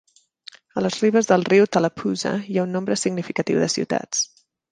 [0.79, 4.27] A les ribes del riu Tallapoosa hi ha un nombre significatiu de ciutats.